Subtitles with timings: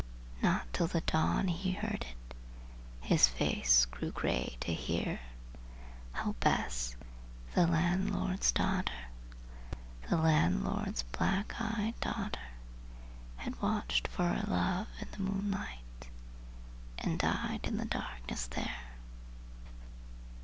[0.41, 2.33] Not till the dawn did he hear it, and
[3.01, 5.19] his face grew grey to hear
[6.13, 6.95] How Bess,
[7.53, 9.09] the landlord's daughter,
[10.09, 12.41] The landlord's black eyed daughter,
[13.37, 16.09] Had watched for her love in the moonlight,
[16.97, 18.87] and died in the darkness there.